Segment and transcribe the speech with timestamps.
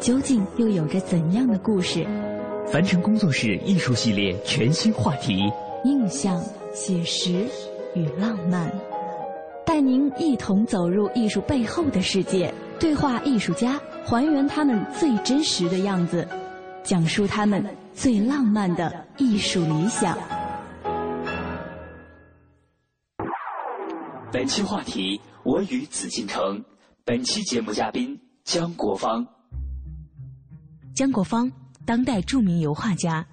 [0.00, 2.06] 究竟又有着怎样的故事？
[2.70, 5.50] 凡尘工作室艺术系列全新话题：
[5.84, 6.40] 印象、
[6.72, 7.46] 写实
[7.94, 8.72] 与浪漫，
[9.66, 16.26] 带您一同走入艺术背后的世界，对话艺术家，还原他们最真实的样子，
[16.84, 20.16] 讲述他们最浪漫的艺术理想。
[24.30, 26.62] 本期话题：我与紫禁城。
[27.04, 29.26] 本期节目嘉宾：江国芳。
[30.98, 31.48] 江国芳，
[31.84, 33.24] 当代著名油画家，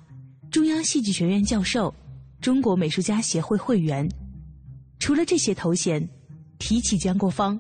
[0.52, 1.92] 中央戏剧学院教授，
[2.40, 4.08] 中国美术家协会会员。
[5.00, 6.08] 除了这些头衔，
[6.60, 7.60] 提起江国芳，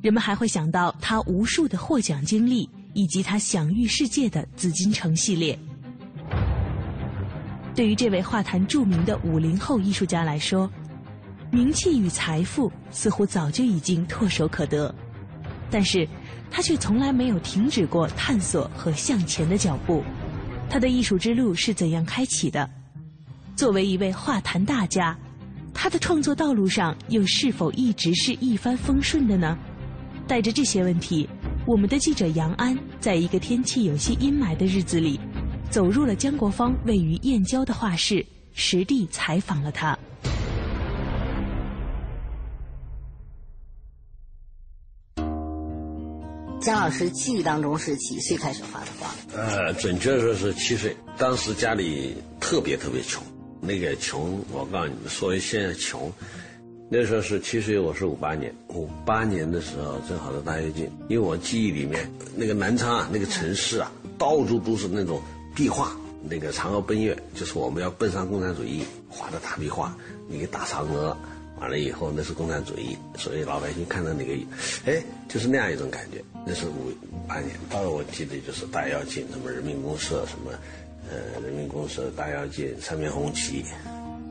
[0.00, 5.58] 人们还会想到他无数的获奖经历，以及他享誉世界的紫禁城系列。
[7.74, 10.66] 对于这位画坛著名的五零后艺术家来说，
[11.50, 14.94] 名气与财富似乎早就已经唾手可得，
[15.70, 16.08] 但是。
[16.52, 20.04] 他却从来没有停止过探索和向前的脚步。
[20.68, 22.68] 他的艺术之路是怎样开启的？
[23.56, 25.18] 作为一位画坛大家，
[25.72, 29.58] 他的创作道路上又是否一直是一帆风顺的呢？
[30.26, 31.28] 带着这些问题，
[31.66, 35.18] 我们的记者杨安在一个天气有些阴霾的日子里，
[35.70, 39.98] 走入了江国芳位于燕郊的画室，实地采访了他。
[46.62, 49.10] 姜老师记忆当中是几岁开始画的画？
[49.36, 50.96] 呃，准确说是七岁。
[51.18, 53.20] 当时家里特别特别穷，
[53.60, 56.10] 那个穷，我告诉你们，说现在穷，
[56.88, 60.88] 那时候是七岁，我是五八年，五八年的时候正好是大跃进。
[61.08, 65.20] 因为我记忆里面那个南昌啊，那个城市啊，到处都是那种
[65.56, 69.96] 壁画，那个嫦娥奔月，就是我们要奔上共产主义画的大壁画，
[70.28, 71.16] 那个大嫦娥。
[71.62, 74.34] 完了以后，那是共产主义，所以老百姓看到那个，
[74.84, 76.20] 哎，就是那样一种感觉。
[76.44, 80.50] 那是五五八年，到了我记得就是大跃进，什么人民公社，什么，
[81.08, 83.64] 呃，人民公社大跃进，三面红旗，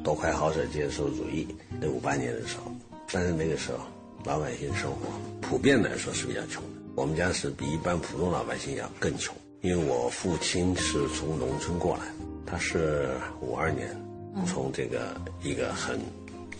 [0.03, 1.47] 多快好舍接受主义。
[1.80, 2.70] 那五八年的时候，
[3.09, 3.80] 但是那个时候
[4.25, 4.97] 老百姓生活
[5.40, 6.70] 普遍来说是比较穷的。
[6.96, 12.03] 我们家是比一般普通老百姓要更穷，因为我父亲是从农村过来，
[12.46, 13.08] 他是
[13.40, 13.90] 五二年
[14.46, 15.97] 从这个一个很。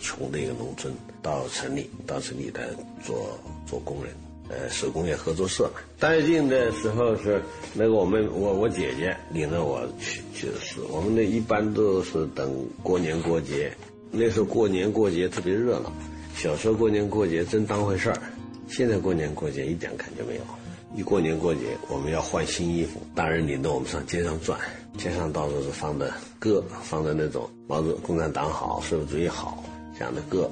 [0.02, 0.92] 穷的一个农村，
[1.22, 2.68] 到城里，到城里来
[3.02, 4.12] 做做工人，
[4.50, 5.80] 呃，手工业合作社嘛。
[5.98, 7.40] 大跃进的时候是
[7.72, 12.52] 那个我们我我姐姐领着我去去的是，我们那一般都是等
[12.82, 13.72] 过年过节，
[14.10, 15.90] 那时候过年过节特别热闹。
[16.34, 18.18] 小时候过年过节真当回事儿，
[18.68, 20.42] 现在过年过节一点感觉没有。
[20.94, 24.58] 一过年过节，我们要换新衣服，大人领着我们上街上转，
[24.98, 29.64] 街上到处是放的歌，放的那种毛主共产党好，社会主义好。
[29.98, 30.50] 讲的歌，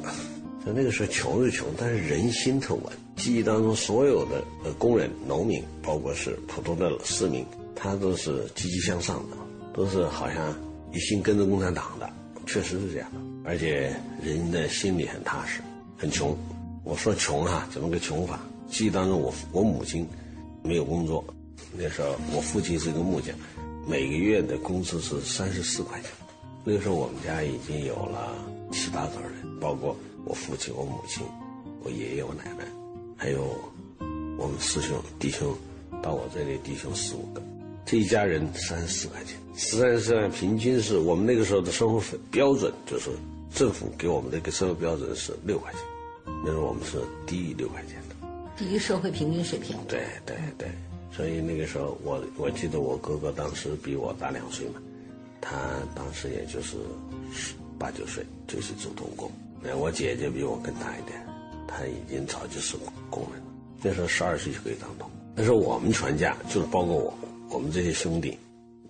[0.64, 2.84] 在那个时候穷是穷，但是人心特稳。
[3.16, 9.36] 记忆当中所有的呃工人、农民，包括是普通的市民，他都是积极向上的，
[9.74, 10.54] 都是好像
[10.92, 12.08] 一心跟着共产党的，
[12.46, 13.10] 确实是这样。
[13.44, 15.60] 而且人的心里很踏实，
[15.98, 16.36] 很穷。
[16.82, 18.40] 我说穷哈，怎么个穷法？
[18.68, 20.06] 记忆当中，我我母亲
[20.62, 21.22] 没有工作，
[21.76, 23.34] 那时候我父亲是一个木匠，
[23.86, 26.10] 每个月的工资是三十四块钱。
[26.64, 28.34] 那个时候我们家已经有了
[28.70, 31.24] 七八口人，包括我父亲、我母亲、
[31.82, 32.64] 我爷爷、我奶奶，
[33.16, 33.54] 还有
[34.38, 35.54] 我们师兄弟兄，
[36.02, 37.42] 到我这里弟兄四五个，
[37.84, 43.10] 这一家人三十四块钱，三十四块平均是我们那个时候的生活费标准，就是
[43.52, 45.80] 政府给我们的一个生活标准是六块钱，
[46.44, 48.14] 那时候我们是低于六块钱的，
[48.56, 49.76] 低于社会平均水平。
[49.88, 50.68] 对对对，
[51.10, 54.80] 所以那个时候我我记得我哥哥当时比我大两岁嘛。
[55.42, 55.56] 他
[55.94, 56.76] 当时也就是
[57.32, 59.32] 十八九岁就去做童工，
[59.62, 61.18] 那我姐姐比我更大一点，
[61.66, 62.76] 她已经早就是
[63.08, 63.46] 工人了。
[63.82, 65.10] 那时候十二岁就可以当童。
[65.34, 67.14] 那时候我们全家就是包括我，
[67.48, 68.36] 我们这些兄弟，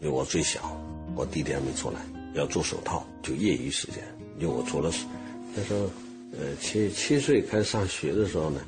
[0.00, 0.76] 因为我最小，
[1.14, 2.00] 我弟弟还没出来，
[2.34, 4.02] 要做手套，就业余时间。
[4.40, 4.92] 因为我除了
[5.54, 5.88] 那时候，
[6.32, 8.60] 呃，七七岁开始上学的时候呢，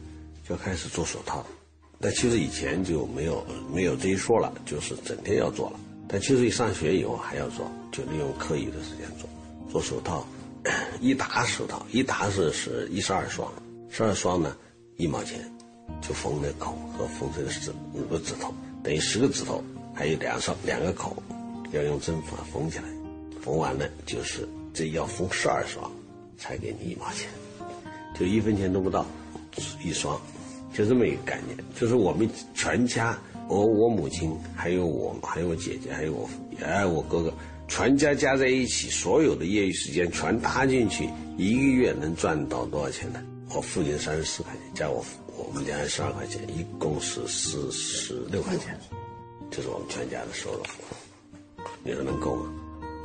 [0.49, 1.45] 就开始做手套。
[1.99, 5.81] 但其实以前就没有没有这一说了，就是整天要做了。
[6.07, 9.29] 但七岁上学以后还要做，就利用课余的时间做
[9.73, 10.27] 做手套。
[11.01, 13.51] 一打手套，一打是是一十二双，
[13.89, 14.55] 十二双呢
[14.97, 15.41] 一毛钱，
[16.01, 18.55] 就缝那口和缝这个指五个指头，
[18.85, 19.61] 等于十个指头，
[19.93, 21.21] 还有两双两个口，
[21.73, 22.85] 要用针法缝起来。
[23.41, 25.91] 缝完了就是这要缝十二双，
[26.39, 27.29] 才给你一毛钱，
[28.17, 29.05] 就一分钱都不到
[29.83, 30.21] 一双。
[30.73, 36.31] 就这么一个概念，就是我们全家，我我母亲，还有我，还有我姐姐，还有我，
[36.65, 37.35] 哎，我哥哥，
[37.75, 41.09] 全家加在一起，所有的业余时间全搭进去，
[41.39, 43.23] 一个月能赚到多少钱呢？
[43.49, 45.03] 我父亲三十四块钱，加我
[45.39, 48.79] 我们家十二块钱，一共是四十六块钱，
[49.51, 50.63] 这是我们全家的收入。
[51.83, 52.53] 你说能够吗？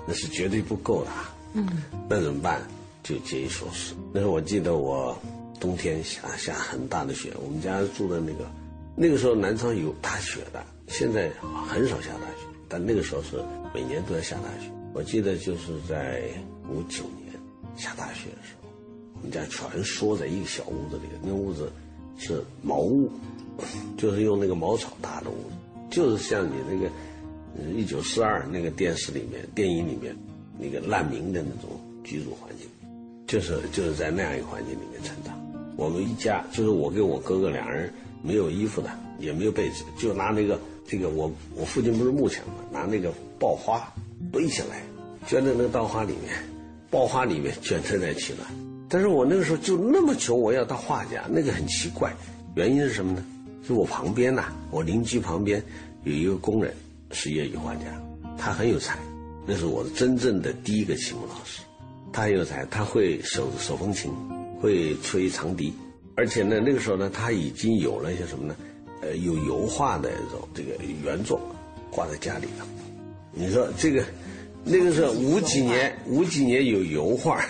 [0.06, 1.12] 那是绝对不够的。
[1.54, 1.66] 嗯，
[2.10, 2.62] 那怎么办？
[3.04, 3.94] 就节衣缩食。
[4.12, 5.18] 那时候我记得我。
[5.60, 8.48] 冬天下下很大的雪，我们家住的那个，
[8.96, 11.32] 那个时候南昌有大雪的，现在
[11.68, 13.38] 很少下大雪，但那个时候是
[13.74, 14.72] 每年都要下大雪。
[14.94, 16.24] 我记得就是在
[16.70, 17.34] 五九年
[17.76, 18.70] 下大雪的时候，
[19.16, 21.72] 我们家全缩在一个小屋子里，那屋子
[22.18, 23.12] 是茅屋，
[23.98, 25.56] 就是用那个茅草搭的屋子，
[25.92, 26.90] 就是像你那个
[27.76, 30.16] 一九四二那个电视里面、电影里面
[30.58, 32.68] 那个难民的那种居住环境，
[33.28, 35.40] 就是就是在那样一个环境里面成长。
[35.76, 37.94] 我们一家就是我跟我哥哥两人
[38.24, 43.94] 没有衣服的，也没有被子，就拿那个这个我我父亲不是木匠嘛，拿那个爆花
[44.32, 44.82] 堆起来，
[45.28, 46.34] 卷在那个稻花里面，
[46.90, 48.48] 爆花里面卷在在取暖。
[48.90, 52.14] 但是我那个时候就那么穷，我要当画家，那个很奇怪，
[52.56, 53.24] 原因是什么呢？
[53.68, 55.62] 就我旁边呐，我邻居旁边
[56.06, 56.74] 有一个工人
[57.12, 57.82] 是业余画家，
[58.38, 58.98] 他很有才，
[59.46, 61.62] 那是我真正的第一个启蒙老师。
[62.14, 64.12] 他很有才，他会手手风琴。
[64.60, 65.72] 会吹长笛，
[66.16, 68.56] 而且呢，那个时候呢，他已经有了一些什么呢？
[69.02, 71.40] 呃，有油画的这种这个原作
[71.92, 72.66] 挂在家里头。
[73.32, 74.04] 你说这个，
[74.64, 77.46] 那个是五几年，五几年有油画，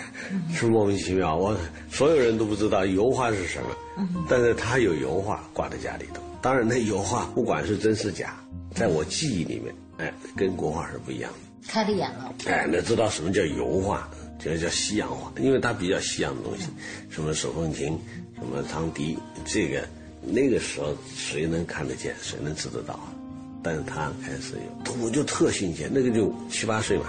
[0.54, 1.36] 是莫名其妙。
[1.36, 1.56] 我
[1.90, 6.22] 所有人都不知道油画是什么，但是他有油画挂在家里头。
[6.40, 8.36] 当然，那油画不管是真是假，
[8.74, 11.38] 在我记忆里面，哎，跟国画是不一样的。
[11.66, 12.34] 开了眼了。
[12.46, 14.08] 哎，那知道什么叫油画。
[14.40, 16.68] 这叫西洋画，因为它比较西洋的东西，
[17.10, 17.98] 什么手风琴，
[18.36, 19.84] 什么长笛，这个
[20.22, 22.98] 那个时候谁能看得见，谁能知得到？
[23.62, 24.54] 但是他开始
[24.86, 27.06] 有，我就特新鲜，那个就七八岁嘛，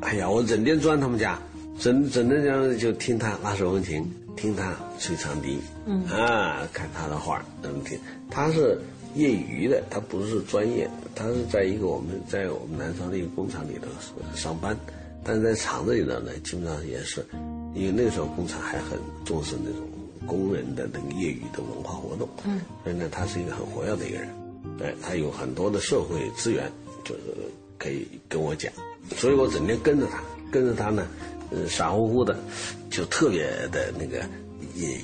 [0.00, 1.38] 哎呀，我整天钻他们家，
[1.78, 7.98] 整整天这样就听他拉手风琴，听他吹长笛，嗯啊，看他的画，那么听，
[8.30, 8.80] 他是
[9.14, 13.88] 业余的，他不是专业，他是在一个我们在我们南昌的一个工厂里头
[14.36, 14.76] 上班。
[15.24, 17.26] 但是在厂子里头呢，基本上也是，
[17.74, 19.87] 因为那个时候工厂还很重视那种
[20.28, 24.28] 工人的那个业余的文化活动，嗯，所以呢，他是一个很活跃的一个人，
[24.78, 26.70] 对他有很多的社会资源，
[27.02, 27.20] 就是
[27.78, 28.70] 可以跟我讲，
[29.16, 30.22] 所以我整天跟着他，
[30.52, 31.08] 跟着他呢，
[31.50, 32.38] 呃，傻乎乎的，
[32.90, 34.22] 就特别的那个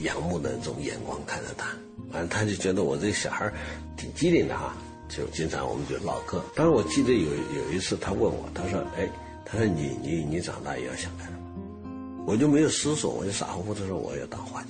[0.03, 1.69] 仰慕的这种眼光看着他，
[2.13, 3.51] 反正他就觉得我这小孩
[3.97, 4.77] 挺机灵的哈，
[5.09, 6.41] 就经常我们就唠嗑。
[6.55, 9.09] 当时我记得有有一次他问我，他说，哎。
[9.47, 14.69] 他说：“你你你长大也要想干什么？”我就没有思索，我就傻乎乎的说：“我要当画家。”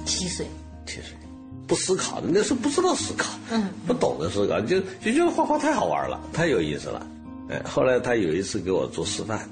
[0.00, 0.46] 嗯，七岁，
[0.86, 1.16] 七岁，
[1.66, 7.06] 不思考的，那时候不知道思考，嗯，不懂得思考，就就觉得画画太好玩了，太有意思了。
[7.48, 9.48] 哎，后来他有一次给我做示范，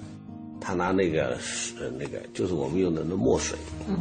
[0.60, 1.36] 他拿那个
[1.80, 3.98] 呃那个就是我们用的那墨水，嗯，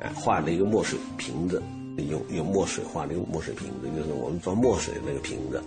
[0.00, 1.62] 哎，画了一个墨水瓶子，
[2.08, 5.62] 用用墨水画了一个墨水瓶子，就是我们装墨水的那个瓶子，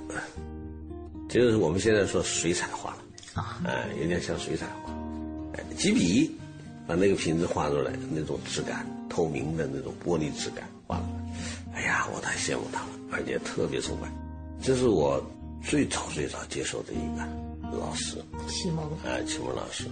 [1.29, 2.97] 就是我们现在说水彩画了。
[3.33, 4.93] 啊，哎，有点像水彩画，
[5.53, 6.29] 哎，几笔
[6.85, 11.07] 把那个瓶子画出来，那种质感，透明的那种玻璃质感画了。
[11.75, 14.11] 哎呀，我太羡慕他了，而且特别崇拜。
[14.59, 15.23] 这是我
[15.63, 18.17] 最早最早接受的一个老师，
[18.47, 19.85] 启蒙，哎，启蒙老师。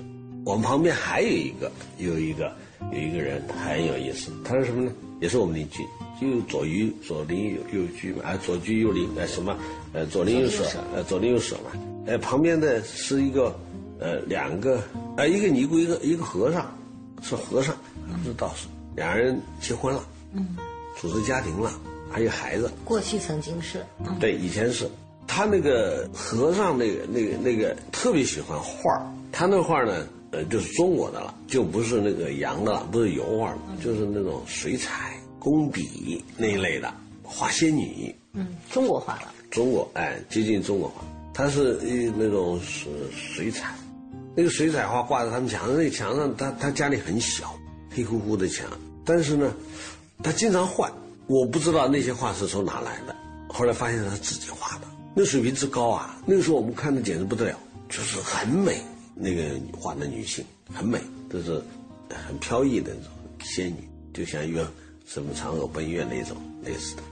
[0.44, 2.52] 我们旁边还有一个，有一个，
[2.92, 4.32] 有一个人很有意思。
[4.44, 4.92] 他是什么呢？
[5.20, 5.86] 也是我们邻居，
[6.20, 9.56] 就左邻左邻右右居嘛，啊，左居右邻，哎，什么，
[9.94, 10.64] 呃，左邻右舍，
[10.96, 11.72] 呃，左邻右舍嘛。
[12.08, 13.56] 哎，旁边的是一个，
[14.00, 14.82] 呃，两个，
[15.16, 16.76] 哎，一个尼姑，一个一个和尚，
[17.22, 17.76] 是和尚，
[18.24, 20.56] 不是道士，两人结婚了，嗯，
[20.98, 21.72] 组织家庭了，
[22.12, 22.72] 还有孩子。
[22.84, 23.86] 过去曾经是，
[24.20, 24.90] 对，以前是。
[25.28, 28.92] 他那个和尚，那个那个那个特别喜欢画
[29.32, 36.94] 他那画呢，呃，就是中国的了，就不是那个洋的了，不是油画，就是那种水彩、工笔那一类的，
[37.24, 38.14] 画仙女。
[38.34, 39.34] 嗯，中国画了。
[39.50, 41.02] 中国，哎，接近中国画。
[41.34, 43.74] 他是一那种是水彩，
[44.36, 47.56] 那个水彩画挂在他们墙上，那墙上他他家里很小，
[47.94, 48.68] 黑乎乎的墙，
[49.06, 49.54] 但是呢，
[50.24, 50.92] 他经常换，
[51.28, 53.16] 我不知道那些画是从哪来的，
[53.50, 58.82] 后来发现他自己画的，那水平之高啊，那个时候我们看的简直不得了，就是很美，
[59.16, 60.44] 那个画的女性。
[60.74, 61.62] 很美，都是
[62.26, 63.12] 很飘逸的那种
[63.44, 64.72] 仙女，就像一个
[65.06, 67.04] 什么嫦娥奔月那种类似的，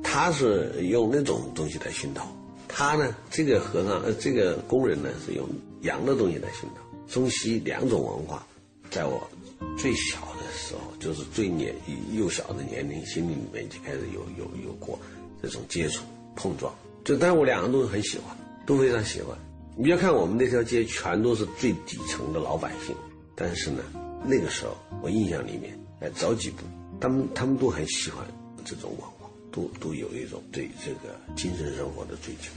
[0.00, 2.24] 他是用那种东西来熏陶。
[2.68, 5.44] 他呢，这个和尚呃，这个工人呢，是用
[5.80, 7.12] 洋的东西来熏陶。
[7.12, 8.46] 中西两种文化，
[8.92, 9.28] 在我
[9.76, 11.74] 最小的时候，就是最年
[12.12, 14.98] 幼小的年龄，心里里面就开始有有有过
[15.42, 16.04] 这种接触
[16.36, 16.74] 碰撞。
[17.04, 18.36] 就但我两个都很喜欢，
[18.66, 19.36] 都非常喜欢。
[19.76, 22.94] 你要看我们那条街全都是最底层的老百姓，
[23.34, 23.82] 但是呢，
[24.24, 26.58] 那个时候我印象里面，哎，早几步，
[27.00, 28.26] 他们他们都很喜欢
[28.64, 32.52] 这种文化，都都有一种对这个精神生活的追求。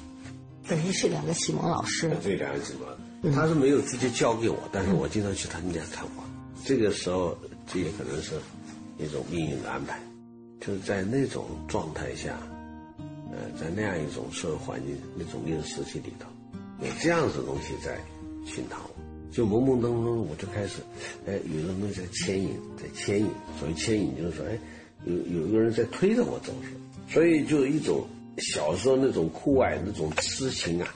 [0.67, 2.73] 等于是两个启蒙老师，对两个启
[3.21, 6.23] 蒙，他是没有直接教给我，但是我经常去他们家看画。
[6.65, 8.33] 这个时候，这也可能是
[8.97, 9.99] 一种命运的安排，
[10.59, 12.37] 就是在那种状态下，
[13.31, 16.27] 呃，在那样一种社会环境、那种历史时期里头，
[16.81, 17.99] 有这样子的东西在
[18.45, 18.79] 熏陶，
[19.31, 20.77] 就懵懵懂懂，我就开始，
[21.25, 23.27] 哎，有一种东西在牵引，在牵引。
[23.59, 24.59] 所谓牵引，就是说，哎，
[25.05, 26.53] 有有一个人在推着我走，
[27.09, 28.05] 所以就一种。
[28.39, 30.89] 小时候那种酷爱、那种痴情啊，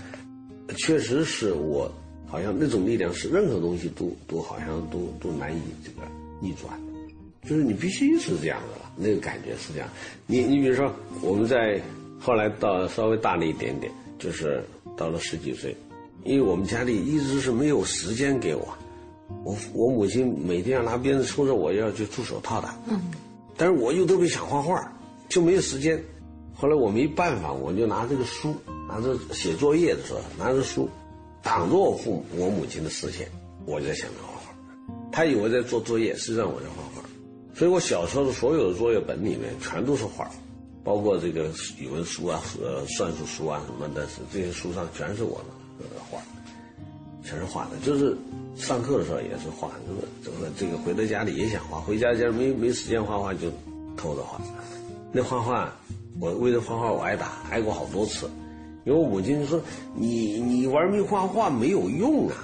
[0.75, 1.87] 确实是我
[2.27, 6.07] 好像那种力量是任何东西都都好像都都难以这个
[6.41, 6.79] 逆转，
[7.48, 9.89] 就是你必须是这样的了，那个感觉是这样。
[10.25, 10.91] 你你比如说，
[11.22, 11.81] 我们在
[12.19, 14.63] 后来到稍微大了一点点，就是
[14.98, 15.75] 到了十几岁，
[16.24, 18.67] 因为我们家里一直是没有时间给我，
[19.46, 23.00] 我我母亲每天要拿鞭子抽着我要去做手套的，嗯，
[23.55, 24.91] 但是我又特别想画画，
[25.29, 26.01] 就没有时间。
[26.53, 28.55] 后来我没办法，我就拿这个书，
[28.89, 30.89] 拿着写作业的时候，拿着书，
[31.41, 33.27] 挡着我父母、我母亲的视线，
[33.65, 34.56] 我就在想着画画。
[35.12, 37.08] 他以为在做作业，实际上我在画画。
[37.53, 40.29] 所以我小时候的所有的作业本里面全都是画，
[40.84, 45.41] 包括这个语文书啊、呃算术书啊什么的，是这些书上全是我
[45.79, 46.20] 的画，
[47.24, 47.72] 全是画的。
[47.86, 48.17] 就是
[48.56, 53.50] 上课的时候也是画，就是这个这个回到家里也想画，回家家没没时间画画就
[53.96, 54.41] 偷着画。
[55.12, 55.74] 那画画。
[56.20, 58.27] 我为了画画，我挨打，挨过好多次。
[58.88, 59.62] 因为我母亲说
[59.94, 62.36] ：“你你玩命画画没有用啊，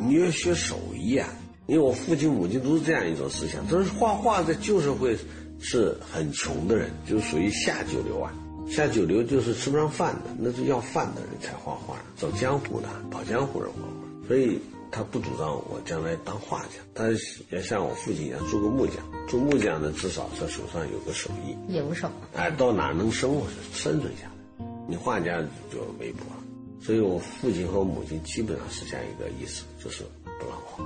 [0.00, 1.28] 你要学手艺啊。”
[1.68, 5.16] 因为我父亲、母亲都是这样一种思想，就是画画在旧社会
[5.60, 8.34] 是很穷的人，就属于下九流啊。
[8.68, 14.26] 下九流就是吃不上饭的，那是要饭的人才画画，走江湖的，跑江湖人画画。
[14.28, 14.60] 所以。
[14.88, 17.04] 他不主张我将来当画家，他
[17.50, 18.96] 要像我父亲一样做个木匠。
[19.28, 22.08] 做木匠呢，至少他手上有个手艺，有手。
[22.34, 24.35] 哎，到哪能生活生存下来？
[24.86, 25.40] 你画家
[25.72, 26.36] 就没谱了。
[26.80, 30.84] 所以我父亲和母亲基本上是这样一个意思，就是不让画。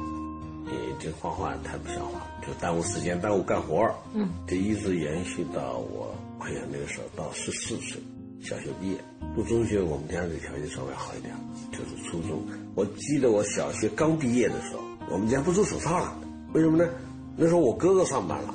[0.64, 8.00] 你这画画太不像话，就耽误时间，耽误干活嗯，这一直延续到我，哎呀，那个时候到十四岁。
[8.42, 8.96] 小学毕业，
[9.36, 11.34] 读中学，我们家的条件稍微好一点，
[11.70, 12.42] 就是初中。
[12.74, 14.80] 我记得我小学刚毕业的时候，
[15.10, 16.16] 我们家不做手套了，
[16.54, 16.88] 为什么呢？
[17.36, 18.54] 那时候我哥哥上班了，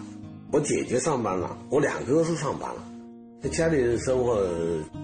[0.52, 2.95] 我姐姐上班了，我两哥都上班了，在
[3.50, 4.46] 家里的生活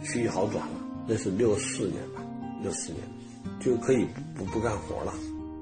[0.03, 0.73] 趋于好转了。
[1.07, 2.23] 那是六四年吧，
[2.61, 3.01] 六四年
[3.59, 4.05] 就可以
[4.35, 5.13] 不不干活了。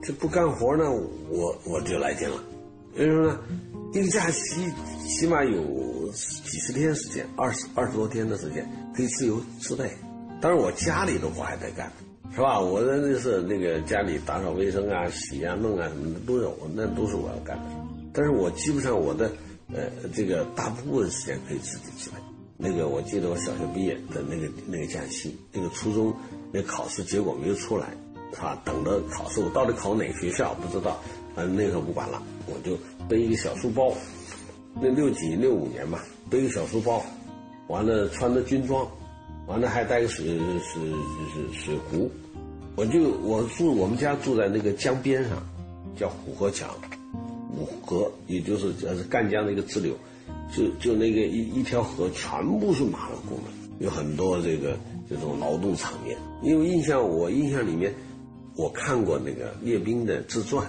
[0.01, 0.91] 这不干活呢，
[1.29, 2.43] 我我就来劲了。
[2.95, 3.39] 为什么呢？
[3.93, 4.71] 一个假期
[5.07, 9.89] 起码有几十天时间，二十二十多天的时间可以自由支配。
[10.41, 11.91] 当然，我家里的活还在干，
[12.33, 12.59] 是吧？
[12.59, 17.65] 我的那是那个家里打扫卫生啊、洗啊、弄啊什么的都有，那都是我要干的。
[18.13, 19.31] 但是我基本上我的
[19.73, 19.83] 呃
[20.13, 22.17] 这个大部分时间可以自己支配。
[22.61, 26.13] 那个我记得我小学毕业的那个那个假期，那个初中
[26.51, 27.87] 那考试结果没有出来，
[28.33, 28.61] 是吧？
[28.65, 30.99] 等着考试，我到底考哪个学校不知道。
[31.33, 33.93] 反正那时候不管了，我就背一个小书包，
[34.81, 35.99] 那六几六五年嘛，
[36.29, 37.01] 背个小书包，
[37.67, 38.85] 完了穿着军装，
[39.47, 40.25] 完了还带个水
[40.59, 40.83] 水
[41.33, 42.11] 水水壶，
[42.75, 45.41] 我就我住我们家住在那个江边上，
[45.95, 46.67] 叫虎河桥，
[47.55, 49.93] 虎河也就是呃赣江的一个支流，
[50.55, 54.77] 就就那个一一条河全部是马工的，有很多这个
[55.09, 56.17] 这种劳动场面。
[56.41, 57.93] 因为印象我印象里面，
[58.55, 60.65] 我看过那个列兵的自传。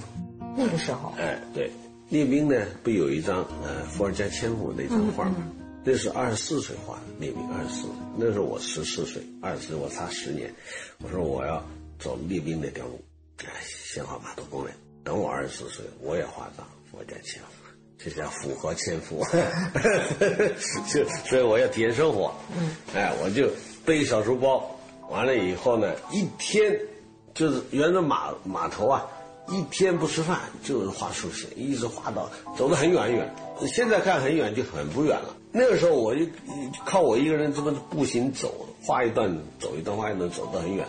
[0.56, 1.70] 那个时候，哎，对，
[2.08, 5.36] 列兵呢不有一张呃伏尔加千夫那张画吗？
[5.82, 10.52] 那是二十四岁画的列兵，二十四岁，那时候我十四岁，二十岁我差十年。
[11.02, 11.64] 我说我要
[11.98, 13.00] 走列兵那条路，
[13.38, 14.74] 哎，先画码头工人。
[15.02, 17.59] 等我二十四岁，我也画张伏尔加千夫，
[18.02, 19.24] 这叫符合千夫。
[20.88, 23.50] 就所以我要体验生活，嗯，哎，我就
[23.84, 24.74] 背小书包，
[25.08, 26.78] 完了以后呢，一天
[27.34, 29.06] 就是沿着码码头啊，
[29.48, 33.34] 一天不吃饭就是画竖线，一直画到走得很远很远。
[33.66, 35.36] 现在看很远就很不远了。
[35.52, 36.24] 那个时候我就
[36.86, 40.86] 靠我一个人这么步行走，画一段走一段，画一段走得很远，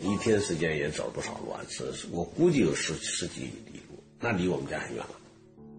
[0.00, 1.60] 一天时间也走不少路啊？
[1.68, 5.10] 是是，我估计有十十几里路，那离我们家很远了，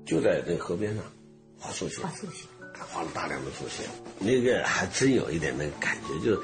[0.06, 1.04] 就在那河边上
[1.58, 2.46] 画速写，画速写，
[2.92, 3.84] 画了大量的速写，
[4.20, 6.42] 那个还真有一点那个感觉，就是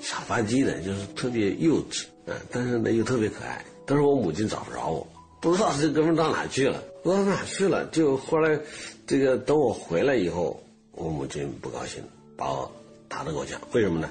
[0.00, 3.64] 傻吧唧的，就是特别幼稚，嗯，但是呢又特别可爱。
[3.86, 5.06] 但是我母亲找不着我，
[5.40, 7.86] 不知道这哥们到哪去了，不知道哪去了。
[7.86, 8.60] 就后来，
[9.06, 10.62] 这个等我回来以后。
[10.92, 12.02] 我母亲不高兴，
[12.36, 12.68] 把我
[13.06, 14.10] 打得够呛，为什么呢？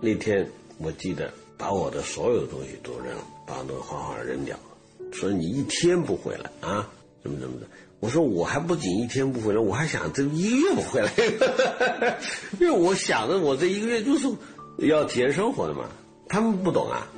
[0.00, 0.44] 那天
[0.78, 6.90] 我记得把我的所有东西都扔了，把那个画画扔掉了，说你一天不回来啊，
[7.22, 7.68] 怎么怎么的？
[8.04, 11.10] 我说我还不仅一天不回来，我还想这一个月不回来，
[12.60, 14.28] 因为我想着我这一个月就是
[14.76, 15.88] 要体验生活的嘛。
[16.28, 17.08] 他们不懂啊，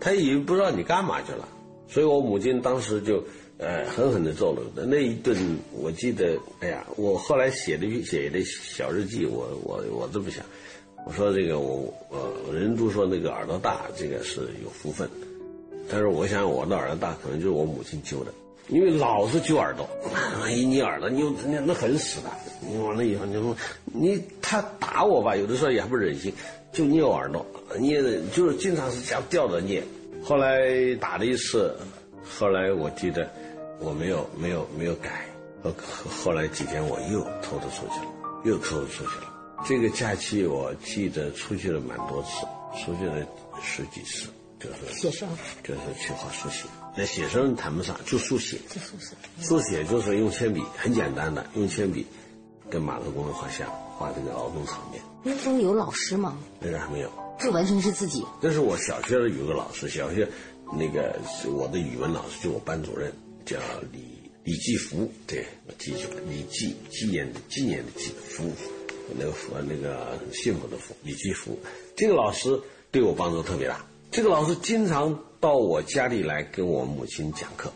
[0.00, 1.46] 他以为不知道你干嘛去了，
[1.88, 3.22] 所以我母亲当时就。
[3.56, 5.36] 呃，狠狠的揍了那一顿，
[5.70, 10.44] 我记得，哎呀，我后来写的写的小日记，我我我这么想，
[11.06, 15.08] 我说这个我我，人都说那个耳朵大，这个是有福分，
[15.88, 18.34] 但是我想我的耳朵大，可能就是我母亲揪的，
[18.68, 19.88] 因为老是揪耳朵，
[20.40, 22.30] 万 一你耳朵，你那那很死的，
[22.60, 26.32] 你完了以后，你说你他打我吧，有的时候也不忍心，
[26.72, 27.44] 就捏我耳朵，
[27.78, 29.82] 捏的就是经常是这样吊着捏，
[30.22, 31.76] 后来打了一次，
[32.38, 33.28] 后来我记得。
[33.80, 35.26] 我没有没有没有改，
[35.60, 35.72] 后
[36.08, 38.12] 后来几天我又偷偷出去了，
[38.44, 39.34] 又偷偷出去了。
[39.66, 42.46] 这个假期我记得出去了蛮多次，
[42.80, 43.26] 出去了
[43.60, 44.28] 十几次，
[44.64, 45.28] 就是写生，
[45.62, 46.64] 就是去画速写。
[46.96, 48.56] 那写生谈不上，就速写。
[48.70, 49.14] 就速写。
[49.42, 52.06] 速写就是用铅笔，很简单的，用铅笔
[52.70, 55.02] 跟码头工人画像，画这个劳动场面。
[55.22, 56.38] 那时候有老师吗？
[56.60, 58.24] 那时候还没有，这完全是自己。
[58.40, 60.26] 那是我小学的语文老师，小学
[60.72, 63.12] 那个是我的语文老师，就我班主任。
[63.44, 63.58] 叫
[63.92, 63.98] 李
[64.42, 66.20] 李继福，对，我记住了。
[66.30, 68.50] 李继纪念的纪念的纪福，
[69.18, 70.96] 那个福那个幸福的福。
[71.02, 71.60] 李继福
[71.94, 72.58] 这个老师
[72.90, 73.84] 对我帮助特别大。
[74.14, 77.68] 这个老师经常到我家里来跟我母亲讲课，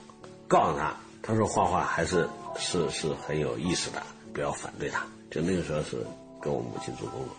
[0.47, 4.01] 告诉他，他说画画还是是是很有意思的，
[4.33, 5.05] 不要反对他。
[5.33, 5.97] 就那个时候是
[6.41, 7.31] 跟我母亲做工作，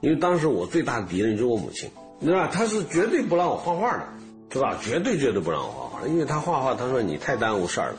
[0.00, 2.46] 因为当时我最大的敌人就是我母亲，对吧？
[2.46, 4.04] 他是绝对不让我画画的。
[4.52, 4.78] 是吧？
[4.80, 7.96] 绝对绝对不让我画画，因为他画画，他说你太耽误事儿了，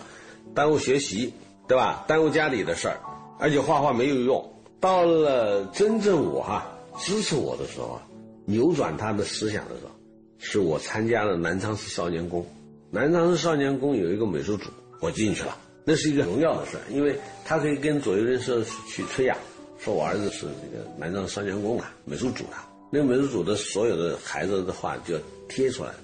[0.56, 1.34] 耽误学习，
[1.68, 2.06] 对吧？
[2.08, 2.98] 耽误家里的事儿，
[3.38, 4.50] 而且画画没有用。
[4.80, 6.66] 到了真正我哈
[6.98, 8.02] 支持我的时候啊，
[8.46, 9.92] 扭转他的思想的时候，
[10.40, 12.46] 是我参加了南昌市少年宫。
[12.92, 14.70] 南昌市少年宫有一个美术组，
[15.02, 19.38] 我进去了，那是一个荣耀的事，因为他可以跟左右人社去吹呀，
[19.80, 22.58] 说我儿子是这个南昌少年宫的美术组的。
[22.92, 25.98] 那个美术组的所有的孩子的画就要贴出来的。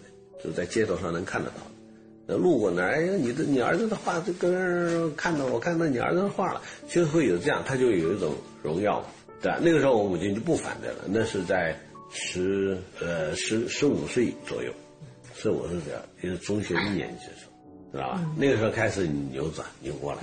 [0.44, 1.56] 就在街头上能看得到，
[2.28, 9.02] 那路过那儿，哎呀，你的你儿子的画，这个看到我看到你儿子的画了，就会有这样，他就有一种荣耀，
[9.42, 9.60] 对吧？
[9.62, 11.80] 那个时候我母亲就不反对了，那是在
[12.14, 14.72] 十呃十十五岁左右，
[15.36, 18.34] 十五岁这样，就是中学一年级的时候，知道吧？
[18.38, 20.20] 那个时候开始扭转扭过来，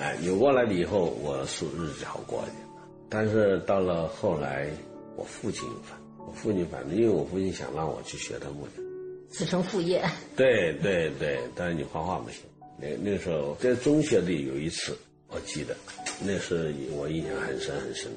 [0.00, 2.56] 哎，扭过来了以后，我是日子好过一点，
[3.08, 4.68] 但是到了后来，
[5.16, 8.84] 我父亲反，我父亲反正，因为我父亲想让我去学他木匠。
[9.30, 10.04] 子承父业，
[10.36, 12.40] 对对对，但是你画画不行。
[12.78, 14.96] 那那个时候在中学里有一次，
[15.28, 15.76] 我记得，
[16.24, 18.10] 那是我印象很深很深。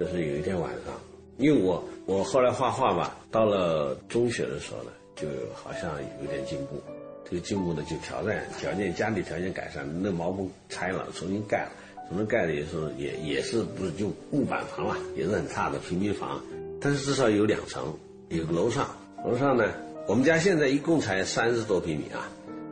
[0.00, 0.98] 就是有一天晚上，
[1.38, 5.90] 因为我我后来画画吧，到了中学的时候呢，就好像
[6.22, 6.80] 有点进步。
[7.24, 11.70] 这个进步呢，就条件条件家里条件改善，那茅棚拆了，重新盖了，
[12.08, 16.42] 重新盖的也是也也是不是就木板房了，也是很差的平民房，
[16.80, 17.94] 但是至少有两层，
[18.28, 18.88] 有个楼上，
[19.24, 19.64] 楼上呢。
[20.08, 22.28] 我们家现在一共才三十多平米啊，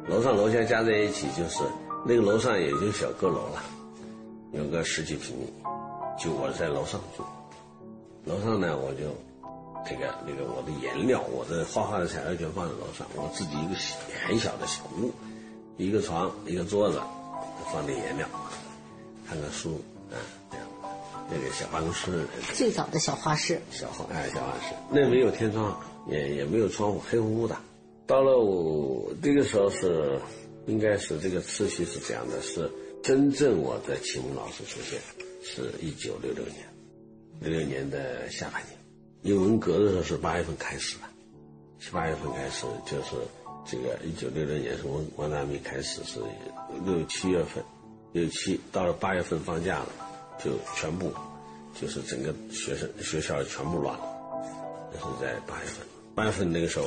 [0.08, 1.62] 楼上楼下加在一起就是
[2.04, 3.62] 那个楼上也就小阁楼了，
[4.52, 5.46] 有个十几平米，
[6.18, 7.22] 就我在楼上住。
[8.24, 9.16] 楼上呢，我就
[9.88, 13.74] 这个那个我的颜料，我的画画的材料全放在楼上，我自己一个
[14.26, 15.12] 很小的小屋，
[15.76, 17.00] 一个床，一个桌子，
[17.72, 18.28] 放点颜料，
[19.28, 19.80] 看看书，
[20.10, 20.16] 啊，
[20.50, 20.66] 这样
[21.30, 22.26] 那个小办公室。
[22.54, 23.60] 最早的小画室。
[23.70, 25.78] 小画哎，小画室，那没有天窗。
[26.08, 27.54] 也也没有窗户，黑乎乎的。
[28.06, 30.18] 到了我这个时候是，
[30.66, 32.68] 应该是这个次序是这样的：是
[33.02, 34.98] 真正我的启蒙老师出现，
[35.44, 36.66] 是一九六六年，
[37.40, 38.78] 六六年的下半年。
[39.22, 41.02] 因为文革的时候是八月份开始的，
[41.78, 43.16] 七八月份开始就是
[43.66, 46.20] 这个一九六六年是文文大革开始是
[46.84, 47.62] 六七月份，
[48.12, 49.88] 六七到了八月份放假了，
[50.42, 51.12] 就全部
[51.78, 54.04] 就是整个学生学校全部乱了。
[54.92, 55.86] 那是在八月份。
[56.14, 56.86] 八月份那个时候，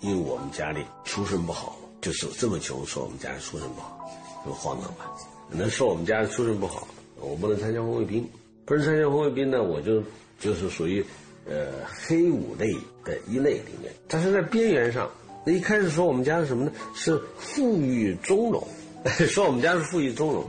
[0.00, 4.10] 因为我们家里出身不好，就是这么穷，说我们家里出身不好，
[4.44, 5.12] 就慌张吧。
[5.50, 6.86] 那说我们家里出身不好，
[7.16, 8.28] 我不能参加红卫兵，
[8.68, 10.02] 不是参加红卫兵呢，我就
[10.38, 11.02] 就是属于
[11.48, 11.68] 呃
[12.06, 12.70] 黑五类
[13.02, 15.10] 的一类里面，但是在边缘上。
[15.46, 16.72] 那一开始说我们家是什么呢？
[16.94, 18.68] 是富裕中农，
[19.26, 20.44] 说我们家是富裕中农，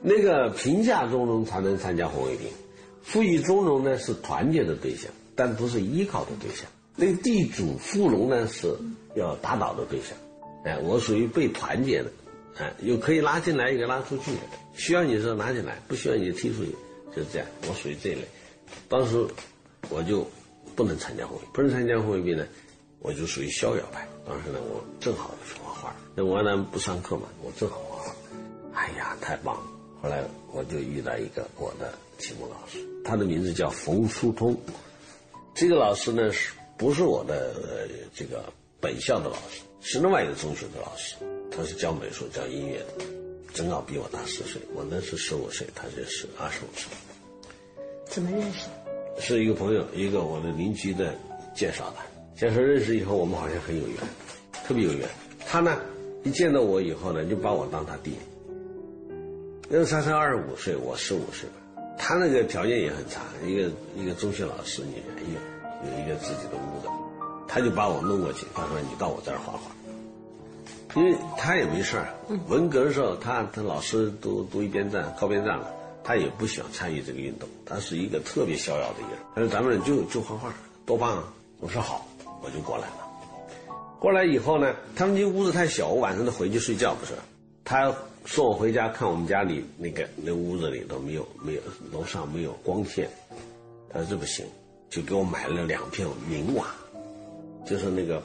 [0.00, 2.48] 那个贫下中农才能参加红卫兵，
[3.02, 6.64] 富裕中农呢是团结的对象，但不是依靠的对象。
[6.96, 8.74] 那地主富农呢是
[9.14, 10.16] 要打倒的对象，
[10.64, 12.10] 哎，我属于被团结的，
[12.58, 14.30] 哎，又可以拉进来，又可以拉出去，
[14.74, 16.74] 需要你的时候拿进来，不需要你就踢出去，
[17.14, 17.48] 就是这样。
[17.68, 18.22] 我属于这一类，
[18.88, 19.26] 当时
[19.88, 20.26] 我就
[20.74, 22.46] 不能参加红卫，不能参加会议呢，
[23.00, 24.06] 我就属于逍遥派。
[24.26, 25.96] 当时呢，我正好去画画。
[26.14, 28.14] 那我呢不上课嘛，我正好画画。
[28.74, 29.62] 哎呀，太棒了！
[30.02, 34.56] 后来我就遇到一个我的启蒙老师，他的名字叫冯书通。
[35.54, 38.44] 这个老师呢是不是我的这个
[38.80, 39.60] 本校的老师？
[39.80, 41.14] 是另外一个中学的老师。
[41.54, 43.04] 他是教美术、教音乐的，
[43.52, 44.60] 正好比我大十岁。
[44.74, 46.90] 我那是十五岁，他就是二十五岁。
[48.06, 48.68] 怎么认识？
[49.18, 51.14] 是一个朋友，一个我的邻居的
[51.54, 51.96] 介绍的。
[52.34, 53.96] 先说认识以后，我们好像很有缘，
[54.64, 55.08] 特别有缘。
[55.46, 55.78] 他呢，
[56.24, 58.12] 一见到我以后呢，就把我当他弟。
[59.70, 61.48] 因为他才二十五岁，我十五岁
[61.98, 64.96] 他那个条件也很差，一个一个中学老师，你
[65.32, 66.88] 有有一个自己的屋子，
[67.46, 69.70] 他就把我弄过去，他说你到我这儿画画。
[70.94, 72.14] 因为他也没事儿，
[72.48, 75.70] 文革的时候，他他老师都都一边站靠边站了，
[76.04, 79.18] 他也不想参与这个运动，他是一个特别逍遥的一个人。
[79.34, 80.52] 他说咱们就就画画，
[80.86, 81.32] 多棒啊！
[81.60, 82.06] 我说好。
[82.44, 82.96] 我就过来了，
[84.00, 87.12] 过来以后呢，他们家屋子太小，我晚上都回去睡觉不是？
[87.62, 87.94] 他
[88.26, 91.60] 送我回家看我们家里那个那屋子里都没有没有
[91.92, 93.08] 楼上没有光线，
[93.88, 94.44] 他说这不行，
[94.90, 96.66] 就给我买了两片明瓦，
[97.64, 98.20] 就是那个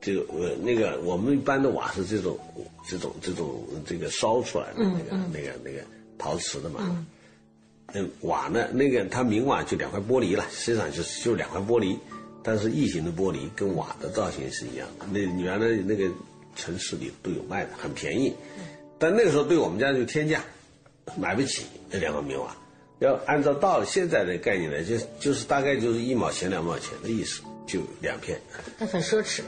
[0.00, 2.38] 这个呃那个我们一般的瓦是这种
[2.86, 5.82] 这种这种这个烧出来的那个那个那个
[6.18, 7.06] 陶瓷的嘛，
[7.92, 11.96] 那瓦呢那个它明瓦就两块玻璃了，实际上就是就两块玻璃。
[12.42, 16.10] 但是异形的玻璃跟瓦的造型是一样的，那原来那个
[16.56, 18.34] 城市里都有卖的，很便宜。
[18.98, 20.42] 但那个时候对我们家就天价，
[21.18, 22.56] 买不起那两块明瓦。
[23.00, 28.40] 要按照到现在的概念来，就就是大概就是一毛钱两毛钱的意思，就两片。
[28.78, 29.42] 那很奢侈。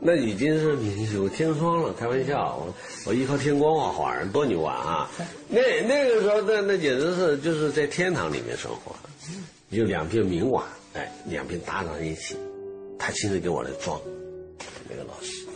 [0.00, 2.74] 那已经是有天窗了，开玩笑，我
[3.06, 5.10] 我依靠天光画画，多牛啊啊！
[5.48, 8.96] 那那个时候那那简直是就是在天堂里面生活，
[9.70, 10.64] 就两片明瓦。
[10.94, 12.34] 哎，两边搭在一起，
[12.98, 14.00] 他亲自给我来装。
[14.88, 15.46] 那个老师，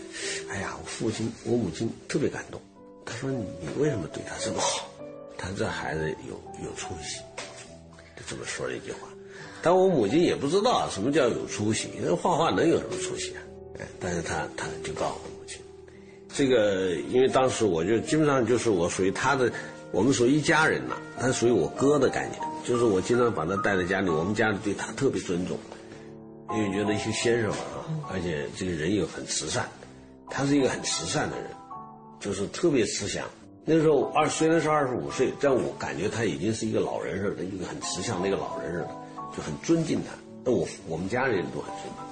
[0.48, 2.60] 哎呀，我父亲、我母亲特别感动。
[3.04, 4.88] 他说：“你你为什么对他这么好？
[5.36, 7.18] 他这孩子有有出息。”
[8.16, 9.08] 就这么说了一句话。
[9.60, 13.42] 但我母亲也不知道什么叫有出息，那画画能有什么出息啊？
[13.78, 15.60] 哎，但是他他就告诉我母亲，
[16.28, 19.50] 这个因为当时我就基本上就是我属于他的，
[19.90, 22.40] 我们属于一家人呐，他属于我哥的概念。
[22.64, 25.58] 就是我经常把他带在家里，我们家里对他特别尊重，
[26.54, 29.68] 因为觉得一些先生嘛啊，而且这个人又很慈善，
[30.30, 31.50] 他是一个很慈善的人，
[32.18, 33.22] 就是特别慈祥。
[33.66, 38.88] 那时候二虽然是二十五岁，但我感觉他已经是一个老人似的，一个很慈祥的一个老人似的，
[39.36, 40.14] 就很尊敬他。
[40.42, 42.03] 那我我们家里人都很尊敬他，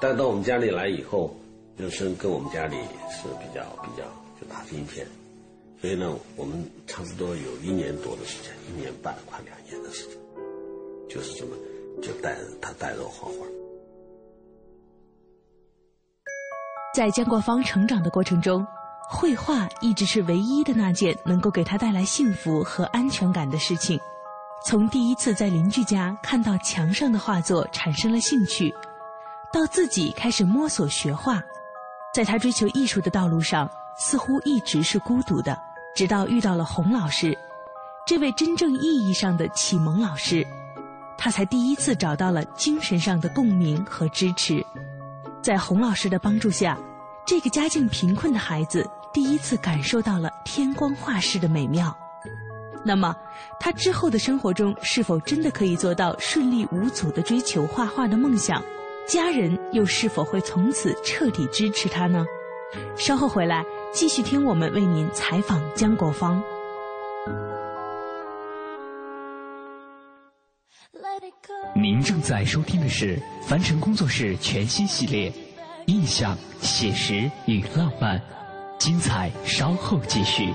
[0.00, 1.36] 但到我们家里来以后，
[1.78, 2.76] 就是跟我们家里
[3.10, 4.04] 是比较比较
[4.40, 5.06] 就打成一片。
[5.80, 10.16] 所以呢，我们差不多有一年多的时间，一年半快两年的时间，
[11.08, 11.52] 就是这么
[12.02, 13.46] 就带着他带着我画画。
[16.94, 18.66] 在江国芳成长的过程中，
[19.10, 23.98] 绘画一直是唯一的那件能够给他带来幸福和安全感的事情。
[24.66, 28.74] 从第一次在邻居家看到墙上的画作产生了兴趣，
[29.52, 31.42] 到自己开始摸索学画，
[32.14, 35.58] 在他追求艺术的道路上，似乎一直是孤独的。
[35.92, 37.36] 直到遇到了洪老师，
[38.06, 40.46] 这位真正意义上的启蒙老师，
[41.18, 44.64] 他才第一次找到了精神上的共鸣和支持。
[45.42, 46.78] 在洪老师的帮助下，
[47.26, 51.94] 这个家境贫困的孩子第一次感受到了天光画室的美妙。
[52.84, 53.14] 那么，
[53.58, 58.62] 他之后的生活中是否真的可以做到顺利无阻的追求画画的梦想？
[59.10, 62.24] 家人又是否会从此彻底支持他呢？
[62.96, 63.66] 稍后回来。
[63.92, 66.40] 继续听我们为您采访江国芳。
[71.74, 75.28] 您正在收听的是凡尘工作室全新系列
[75.86, 78.16] 《印象、写实与浪漫》，
[78.78, 80.54] 精彩稍后继续。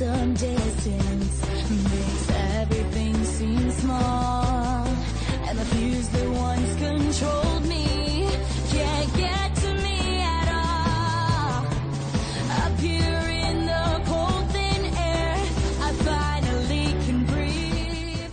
[0.00, 4.86] some distance makes everything seem small.
[5.46, 8.26] And the fears that once controlled me
[8.72, 11.66] can't get to me at all.
[12.62, 15.36] Up here in the cold thin air,
[15.82, 18.32] I finally can breathe.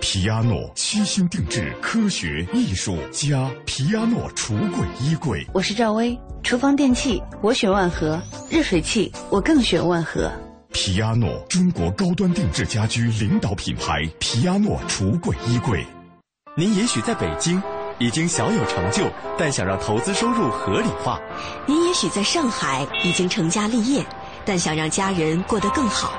[0.00, 10.32] 皮亚诺七星定制科学艺术家，皮亚诺橱柜衣柜，我是赵薇，厨房电器我选万和，热水器我更选万和。
[10.74, 15.86] 皮亚诺中国高端定制家居领导品牌，皮亚诺橱柜衣柜。
[16.56, 17.62] 您也许在北京
[18.00, 19.04] 已经小有成就，
[19.38, 21.16] 但想让投资收入合理化；
[21.64, 24.04] 您也许在上海已经成家立业，
[24.44, 26.10] 但想让家人过得更好；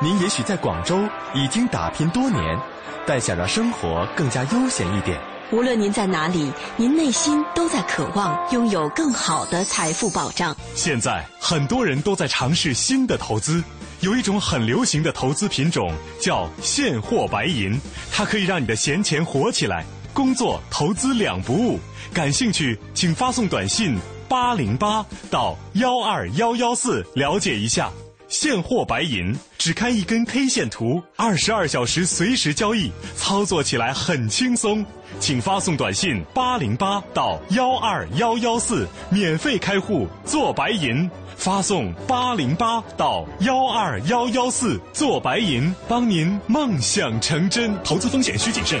[0.00, 0.98] 您也许在广州
[1.34, 2.58] 已经打拼多年，
[3.06, 5.20] 但想让生活更加悠闲一点。
[5.52, 10.56] 无论您在哪里，您内心都在渴望拥有更好的财富保障。
[10.74, 13.62] 现在很多人都在尝试新的投资，
[14.00, 17.80] 有一种很流行的投资品种叫现货白银，
[18.10, 21.78] 它可以让你的闲钱活起来，工作投资两不误。
[22.12, 23.96] 感兴趣，请发送短信
[24.28, 27.88] 八零八到幺二幺幺四了解一下。
[28.28, 34.84] 现货白银只看一根 K 线图，二十二小时随时交易，操作起来很轻松。
[35.18, 41.08] 请发送短信八零八到幺二幺幺四，免费开户做白银。
[41.36, 47.74] 发送八零八到幺二幺幺四做白银，帮您梦想成真。
[47.84, 48.80] 投资风险需谨慎。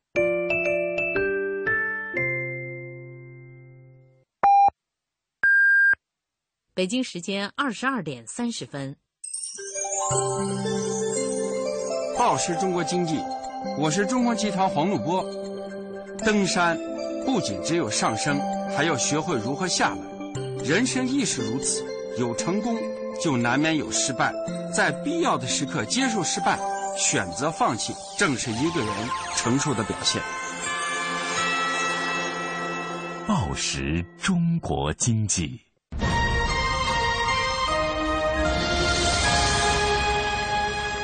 [6.81, 8.95] 北京时间二十二点三十分。
[12.17, 13.19] 报时中国经济，
[13.77, 15.23] 我是中国集团黄璐波。
[16.25, 16.75] 登山
[17.23, 18.41] 不仅只有上升，
[18.75, 20.01] 还要学会如何下来。
[20.65, 21.85] 人生亦是如此，
[22.17, 22.75] 有成功
[23.21, 24.33] 就难免有失败，
[24.73, 26.57] 在必要的时刻接受失败，
[26.97, 28.89] 选择放弃，正是一个人
[29.35, 30.19] 成熟的表现。
[33.27, 35.61] 报时中国经济。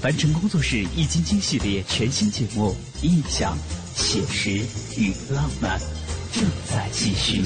[0.00, 3.54] 凡尘工作室《易筋经》系列全新节目《印象、
[3.94, 4.50] 写实
[4.98, 5.78] 与浪漫》
[6.32, 7.42] 正在继续。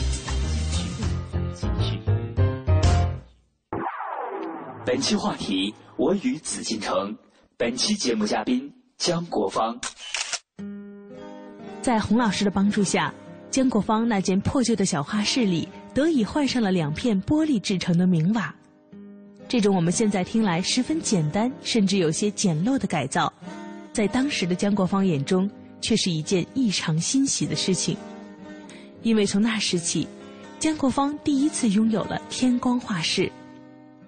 [4.86, 7.12] 本期话题：我与紫禁城。
[7.56, 9.76] 本期节目嘉宾姜国芳。
[11.82, 13.12] 在洪老师的帮助下，
[13.50, 18.54] 姜国芳那间破旧的小画室里得以换上了两片玻璃制成的明瓦。
[19.54, 23.32] 这种我们现在听来十分简单，甚至有些简陋的改造，
[23.92, 25.48] 在当时的姜国芳眼中
[25.80, 27.96] 却是一件异常欣喜的事情。
[29.02, 30.08] 因为从那时起，
[30.58, 33.30] 姜国芳第一次拥有了天光画室，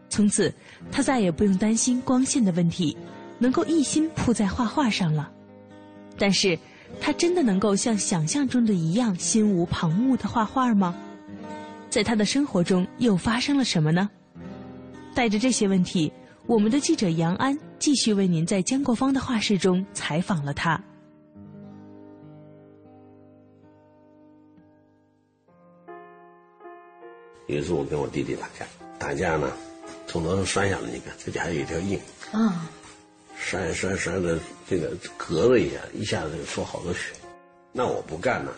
[0.09, 0.53] 从此
[0.91, 2.97] 他再也不用担心光线的问题，
[3.39, 5.31] 能够一心扑在画画上了。
[6.19, 6.59] 但是，
[7.01, 10.93] 他真的能够像想象中的一样心无旁骛的画画吗？
[11.89, 14.11] 在他的生活中又发生了什么呢？
[15.17, 16.13] 带着这些问题，
[16.47, 20.79] 我们的记者杨安继续为您在江国芳的画室中采访了他。
[27.47, 28.67] 有一次我跟我弟弟打架，
[28.99, 29.51] 打架呢，
[30.07, 31.99] 从楼上摔下来，你看这里还有一条印，
[32.33, 32.69] 啊，
[33.39, 37.15] 摔摔摔的这个隔了一下，一下子就出好多血。
[37.73, 38.51] 那我不干呐，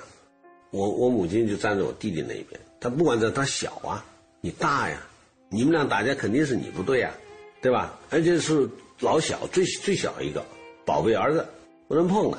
[0.73, 4.05] 我我母亲就站在我弟弟那一边，他不管在他小啊，
[4.41, 4.99] 你大呀，
[5.51, 7.11] 你们俩打架肯定是你不对呀，
[7.63, 7.99] 对吧？
[8.11, 8.69] 而且是
[9.01, 10.45] 老小最最小一个
[10.85, 11.47] 宝贝儿子，
[11.87, 12.39] 不能碰他。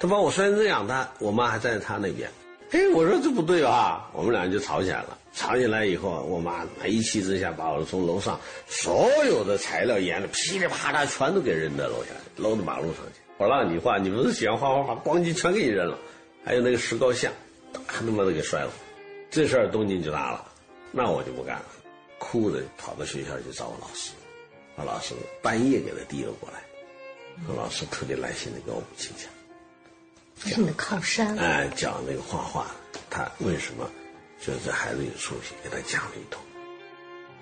[0.00, 2.30] 他把我摔成这样，他我妈还站在他那边。
[2.70, 4.10] 哎，我说这不对吧？
[4.12, 5.16] 我们俩就吵起来了。
[5.32, 13.20] 吵起来以后，我妈一气之下把我从楼上所有的材料、颜料噼里啪啦全都给扔到楼下，扔到马路上去。
[13.36, 15.00] 我让你画，你不是喜欢画画吗？
[15.04, 15.96] 咣叽全给你扔了。
[16.44, 17.32] 还有那个石膏像，
[17.86, 18.70] 他妈的给摔了。
[19.30, 20.44] 这事儿动静就大了，
[20.90, 21.64] 那我就不干了，
[22.18, 24.12] 哭着跑到学校去找我老师。
[24.76, 26.62] 把老师半夜给他递了过来，
[27.48, 29.28] 我老师特别耐心的跟我母亲讲。
[30.36, 31.36] 这是你的靠山。
[31.36, 32.70] 哎，讲那个画画，
[33.10, 33.90] 他为什么？
[34.40, 36.40] 就是这孩子有出息，给他讲了一通。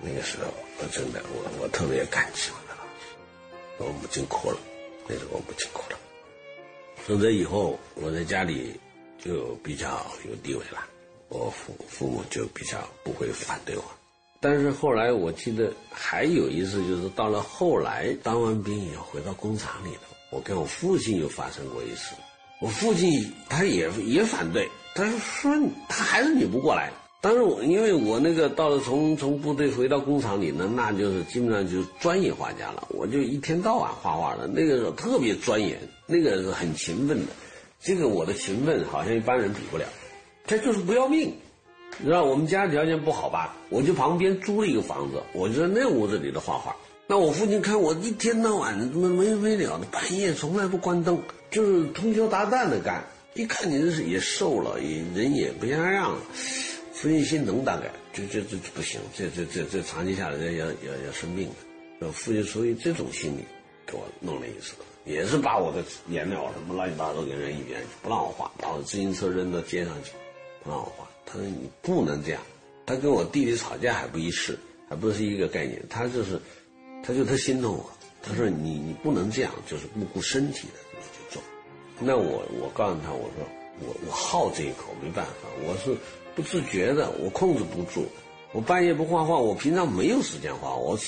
[0.01, 0.47] 那个时候，
[0.79, 3.15] 我真的，我我特别感激我的老师。
[3.77, 4.59] 我母亲哭了，
[5.07, 5.99] 那时候我母亲哭了。
[7.07, 8.81] 从这以后，我在家里
[9.23, 10.83] 就比较有地位了，
[11.29, 13.85] 我父父母就比较不会反对我。
[14.41, 22.15] 但是后来，我记得还有一次，就是到了后来当完兵以后回到工厂里头，我跟我父亲又发生过一次。
[22.61, 23.11] 我父亲
[23.49, 24.69] 他也也反对。
[24.95, 25.53] 他说
[25.89, 32.87] ：“他还是你不过来。”当时我因为我那个到了从从部队回到工厂里呢，那就是基本上就是专业画家了。
[32.91, 37.33] 我就一天到晚画画的，那个时候特别钻研，那个是很勤奋的。
[37.81, 39.85] 这个我的勤奋好像一般人比不了，
[40.47, 41.35] 他就是不要命。
[41.99, 43.57] 你知道我们家条件不好吧？
[43.71, 46.77] 我就旁边租了一个房子，我就在那屋子里头画画。
[47.07, 53.05] 那我父亲看我一天到晚的怎么没没了的，半夜从来不关灯，就是通宵达旦的干。
[53.35, 56.19] 一看你这是也瘦了，也人也不像样了，
[56.93, 61.49] 父亲心疼大概，就就这不行，这这这这长期下来要要要生病
[62.01, 62.11] 的。
[62.13, 63.45] 父亲出于这种心理，
[63.87, 64.73] 给我弄了一次，
[65.05, 70.13] 也是把我的颜料什么乱七八糟给扔一边，不让我画，把我自行车扔到街上去，
[70.65, 71.06] 不让我画。
[71.27, 72.41] 他说你不能这样。
[72.87, 74.59] 他跟我弟弟吵架还不一事，
[74.89, 75.85] 还不是一个概念。
[75.91, 76.41] 他就是，
[77.05, 77.85] 他就他心疼我。
[78.23, 81.43] 他说你你不能这样，就是不顾身体的去做。
[81.99, 83.47] 那我我告诉他，我说
[83.81, 85.97] 我我好这一口没办法，我是
[86.35, 88.07] 不自觉的，我控制不住。
[88.53, 90.99] 我半夜不画画，我平常没有时间画，我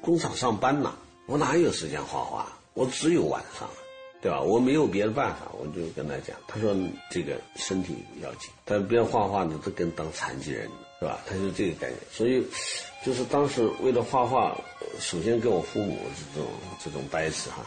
[0.00, 0.94] 工厂上班呐，
[1.26, 2.52] 我哪有时间画画？
[2.74, 3.68] 我只有晚上，
[4.26, 4.40] 对吧？
[4.40, 6.74] 我没有别的办法，我就跟他讲，他说
[7.08, 10.68] 这个身体要紧，他不要画画呢，都跟当残疾人，
[10.98, 11.20] 是吧？
[11.24, 12.00] 他就这个概念。
[12.10, 12.44] 所以，
[13.04, 14.60] 就是当时为了画画，
[14.98, 15.96] 首先跟我父母
[16.34, 16.50] 这种
[16.84, 17.64] 这种掰扯哈。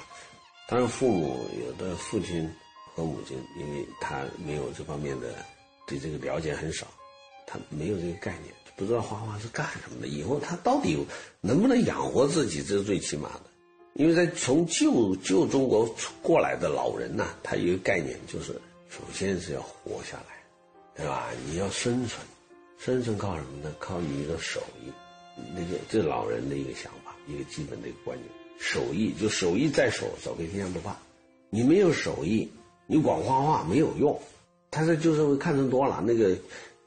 [0.67, 2.53] 当然，父母有的父亲
[2.93, 5.33] 和母亲，因为他没有这方面的
[5.87, 6.85] 对这个了解很少，
[7.47, 10.09] 他没有这个概念，不知道画画是干什么的。
[10.09, 10.97] 以后他到底
[11.39, 13.48] 能不能养活自己，这是最起码的。
[13.93, 15.89] 因为在从旧旧中国
[16.21, 18.53] 过来的老人呐，他有一个概念，就是
[18.89, 20.43] 首先是要活下来，
[20.95, 21.27] 对吧？
[21.45, 22.25] 你要生存，
[22.77, 23.75] 生存靠什么呢？
[23.79, 24.91] 靠你的手艺。
[25.55, 28.29] 那个这老人的一个想法，一个基本的一个观念。
[28.57, 30.97] 手艺就手艺在手，走遍天下不怕。
[31.49, 32.49] 你没有手艺，
[32.87, 34.19] 你光画画没有用。
[34.69, 36.37] 他这旧社会看成多了，那个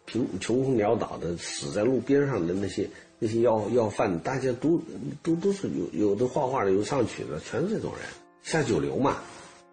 [0.05, 2.89] 贫穷困潦倒的死在路边上的那些
[3.25, 4.83] 那些要要饭，大家都
[5.23, 8.09] 都都是有有的画画的，有唱曲的，全是这种人，
[8.43, 9.19] 下九流嘛。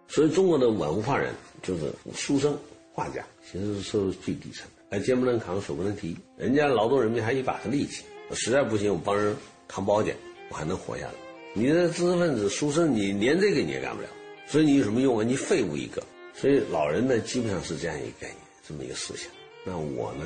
[0.06, 2.56] 所以中国的文化人就是书生、
[2.92, 9.34] 画家，其实是最底层的，哎，肩不能扛，手不能提，人家劳动人民还一把子力气，实在不行，我帮人
[9.66, 10.14] 扛包去，
[10.50, 11.12] 我还能活下来。
[11.52, 14.08] 你这知识分子、书生，你连这个你也干不了，
[14.46, 15.24] 所以你有什么用啊？
[15.24, 16.00] 你废物一个。
[16.34, 19.28] 所以老人呢，基本上是这样一个概念，这么一个思想。
[19.64, 20.24] 那我呢，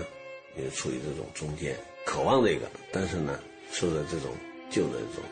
[0.59, 1.75] 也处于这种中间，
[2.05, 3.39] 渴望这个，但是呢，
[3.71, 4.31] 受到这种
[4.71, 5.25] 旧的这种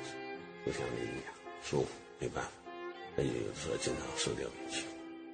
[0.64, 2.50] 互相的影响，舒服没办法，
[3.16, 4.84] 那就有的时候经常受掉委屈。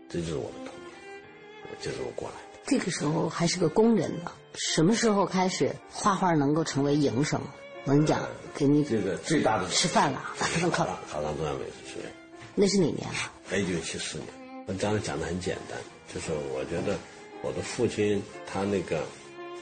[0.08, 2.60] 这就是我的童年，这是我过来的。
[2.66, 7.40] 这个时候还是个工人呢，什么时候开始画画能够成为营生？
[7.84, 8.20] 我跟你讲，
[8.54, 12.12] 给你这个最大的吃饭了，反正考考上中央美术学院，
[12.54, 13.32] 那是哪年啊？
[13.56, 14.26] 一九七四年。
[14.66, 15.78] 我刚才讲的很简单，
[16.12, 16.98] 就是我觉得
[17.42, 19.02] 我的父亲他那个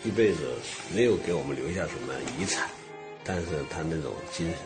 [0.05, 0.55] 一辈子
[0.95, 2.69] 没有给我们留下什么遗产，
[3.25, 4.59] 但是他那种精神，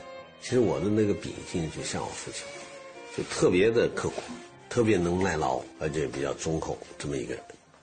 [0.43, 2.43] 其实我的那个秉性就像我父亲，
[3.17, 4.23] 就特别的刻苦，
[4.69, 7.35] 特别能耐劳，而且比较忠厚，这么一个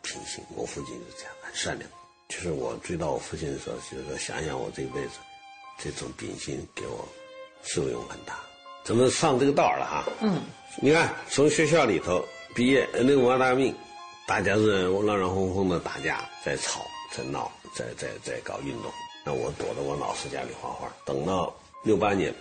[0.01, 0.43] 品性。
[0.55, 1.89] 我父亲是这样，很善良。
[2.29, 5.13] 就是我追到我父亲的时候，就是说想想我这一辈子，
[5.79, 7.07] 这种秉性给我
[7.63, 8.39] 受用很大。
[8.83, 10.41] 咱们上这个道了哈，嗯，
[10.81, 12.23] 你看从学校里头。
[12.55, 13.75] 毕业，那个文化大革命，
[14.25, 18.91] 大家是乱乱哄哄的打架，在吵，在闹，在在在搞运动。
[19.25, 20.91] 那我躲在我老师家里画画。
[21.05, 21.53] 等到
[21.83, 22.33] 六八年，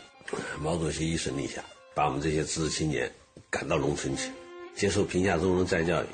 [0.60, 1.64] 毛主席一声令下，
[1.94, 3.10] 把我们这些知识青年
[3.50, 4.30] 赶到农村去，
[4.74, 6.06] 接受贫下中农再教育。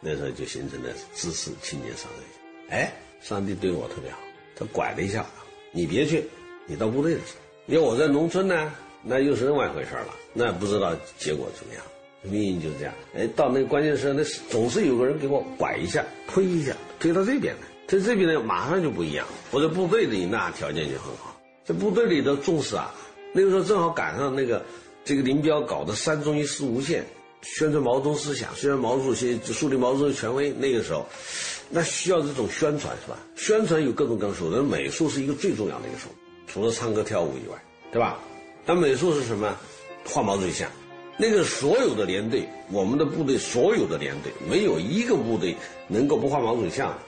[0.00, 2.74] 那时候就形成了知识青年上学。
[2.74, 4.18] 哎，上帝对我特别好，
[4.54, 5.26] 他拐了一下，
[5.72, 6.28] 你别去，
[6.66, 7.74] 你到部队去。
[7.74, 8.72] 要我在农村呢，
[9.02, 11.82] 那又是另外一回事了，那不知道结果怎么样。
[12.22, 17.75] 命运就是这样，哎，到那个关键时候，那总是有个人给我拐一下、推一下，推到这边来。
[17.86, 19.26] 在这边呢，马上就不一样。
[19.50, 22.92] 我在部队里那条件就很好，在部队里的重视啊，
[23.32, 24.64] 那个时候正好赶上那个
[25.04, 27.04] 这个林彪搞的三中一四无限，
[27.42, 30.50] 宣传毛泽东思想，宣传毛主席，树立毛泽东权威。
[30.50, 31.06] 那个时候，
[31.70, 33.16] 那需要这种宣传是吧？
[33.36, 37.56] 宣传有各种各样手段，美术是一个最重要的一个手段，除了唱歌跳舞以外，
[37.92, 38.18] 对吧？
[38.64, 39.56] 那美术是什么？
[40.04, 40.68] 画毛主席像。
[41.18, 45.56] 那个所有的连队，我们的部队所有的连队，没有一个部队
[45.88, 46.98] 能够不画毛主席像，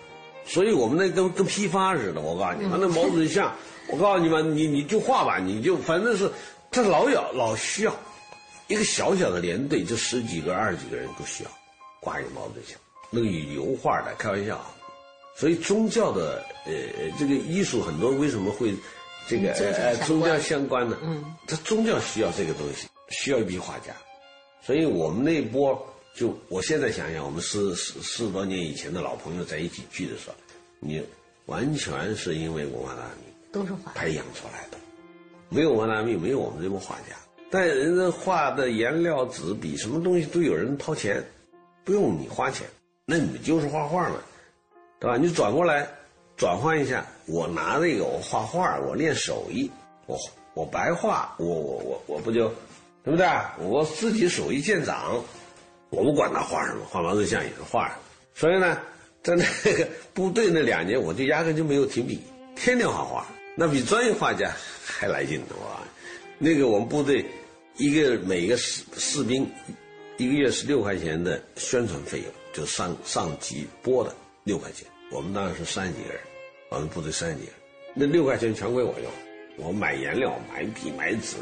[0.49, 2.21] 所以我们那跟跟批发似的。
[2.21, 3.55] 我告诉你，那毛主席像，
[3.89, 6.29] 我告诉你们，你你就画吧，你就反正是，
[6.73, 7.95] 他老要老需要，
[8.67, 11.51] 一个小小的连队就十几个、二十几个人都需要
[12.01, 12.81] 挂一个毛主席像，
[13.11, 14.61] 那个油画的，开玩笑。
[15.37, 16.73] 所以宗教的呃
[17.19, 18.75] 这个艺术很多为什么会
[19.29, 20.97] 这个呃宗教相关呢？
[21.03, 22.89] 嗯，他宗教需要这个东西。
[23.11, 23.95] 需要一批画家，
[24.61, 25.75] 所以我们那一波
[26.19, 30.35] 就我现在想想，我们四四四十多年以前的老朋友在一起聚的时候，
[30.81, 31.01] 你
[31.47, 34.77] 完全是因为文化大革命都是画培养出来的，
[35.49, 37.15] 没有文化大革命，没有我们这波画家。
[37.53, 41.25] 但人家画的颜料、纸笔，什么东西都有人掏钱，
[41.85, 42.67] 不用你花钱，
[43.07, 44.17] 那你就是画画嘛，
[44.99, 45.17] 对吧？
[45.17, 45.89] 你转过来
[46.37, 49.71] 转换一下，我拿这个我画画，我练手艺，
[50.07, 50.19] 我
[50.55, 52.53] 我白画，我我我我不就。
[53.05, 53.27] 对不对？
[53.61, 55.23] 我自己手艺见长，
[55.91, 57.91] 我不管他画什么，画毛主席像也是画。
[58.35, 58.79] 所以呢，
[59.23, 62.21] 在那个部队那两年，我就压根就没有停笔，
[62.55, 63.27] 天天画画，
[63.57, 64.53] 那比专业画家
[64.85, 65.81] 还来劲的哇！
[66.39, 67.25] 那个我们部队
[67.77, 69.49] 一个每个士士兵
[70.19, 74.15] 一个月是六块钱的宣传费用，就上上级拨的
[74.45, 74.87] 六块钱。
[75.11, 76.21] 我们当时是三十几个人，
[76.69, 77.61] 我们部队三十几个人，
[77.95, 79.11] 那六块钱全归我用，
[79.67, 81.37] 我买颜料、买笔、买纸，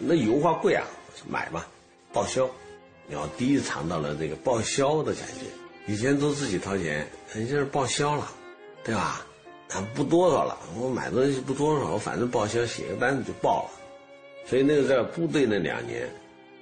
[0.00, 0.86] 那油画贵啊。
[1.28, 1.68] 买吧，
[2.14, 2.48] 报销，
[3.10, 5.46] 然后第一次尝到了这个报销的感觉。
[5.86, 8.30] 以前都自己掏钱，现在报销了，
[8.84, 9.26] 对吧？
[9.70, 13.70] 啊，不多少了，我买东西不多少，我反正报销，写个单子就报了。
[14.46, 16.08] 所以那个在部队那两年，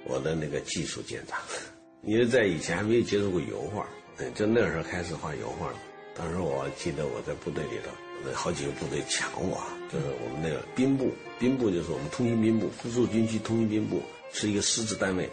[0.05, 1.39] 我的那个技术见长。
[2.03, 3.85] 因为在以前还没有接触过油画，
[4.33, 5.71] 就那时候开始画油画。
[6.15, 14.01] 当时我记得我在部队里头，好几个部队抢我，就是我们那个兵部，兵部就是我们通信兵部，附属军区通信兵部。
[14.31, 15.27] 是一个师职单位，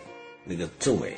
[0.47, 1.15] 那个政委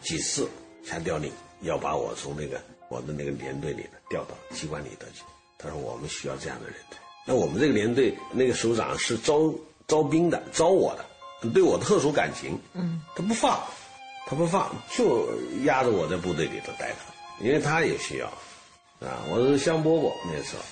[0.00, 0.48] 几次
[0.84, 1.30] 下调令，
[1.62, 5.22] 要把我从那个我的那个连队里调到机关里头去。
[5.58, 6.96] 他说我们需要这样的人才。
[7.26, 9.52] 那我们这个连队那个首长是招
[9.86, 12.58] 招兵的，招我的，对我特殊感情。
[12.74, 13.60] 嗯，他不放，
[14.26, 15.28] 他不放，就
[15.64, 16.96] 压着我在部队里头待着，
[17.44, 18.26] 因为他也需要。
[19.00, 20.62] 啊，我是香饽饽那时候，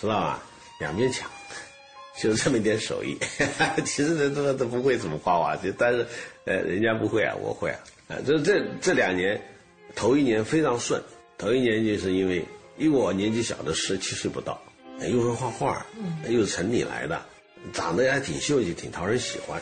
[0.00, 0.42] 知道吧？
[0.78, 1.28] 两边抢。
[2.18, 3.18] 就这么一点手艺，
[3.84, 6.06] 其实人都都不会怎么画画，就但是，
[6.46, 7.78] 呃，人家不会啊，我会啊，
[8.08, 9.40] 啊，这这这两年，
[9.96, 11.02] 头一年非常顺，
[11.36, 12.44] 头一年就是因为
[12.78, 14.56] 因为我年纪小的十七岁不到，
[15.10, 15.84] 又会画画，
[16.28, 17.20] 又是城里来的，
[17.72, 19.60] 长得还挺秀气，挺讨人喜欢，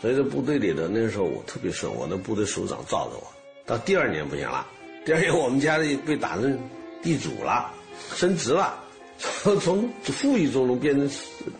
[0.00, 3.26] 所以在部队里的那时候我特别顺，我的部队首长罩着我。
[3.66, 4.66] 到第二年不行了，
[5.04, 6.58] 第二年我们家里被打成
[7.02, 7.70] 地主了，
[8.14, 8.82] 升职了，
[9.18, 11.10] 从从富裕中农变成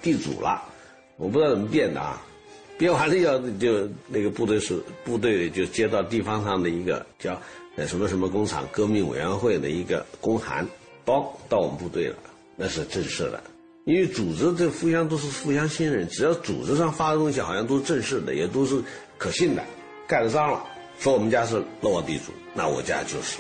[0.01, 0.63] 地主了，
[1.19, 2.25] 我不知道怎么变的啊。
[2.79, 7.41] 编完了要就那个部队是部队就接到地方上的一个叫
[7.77, 10.67] 呃什么什么工厂革命委员会的一个公函
[11.05, 12.17] 包到我们部队了，
[12.57, 13.43] 那是正式的。
[13.85, 18.81] 因为组织这互相都是互相信任，只要组织上发的东西好像都是正式的，也都是
[19.19, 19.65] 可信的，
[20.07, 20.65] 盖了章了，
[21.01, 23.39] 说我们家是漏网地主，那我家就是。